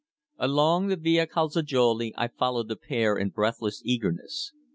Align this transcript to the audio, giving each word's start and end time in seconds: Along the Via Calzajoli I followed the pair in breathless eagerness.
Along 0.39 0.87
the 0.87 0.95
Via 0.95 1.27
Calzajoli 1.27 2.11
I 2.17 2.27
followed 2.27 2.69
the 2.69 2.75
pair 2.75 3.15
in 3.15 3.29
breathless 3.29 3.83
eagerness. 3.85 4.51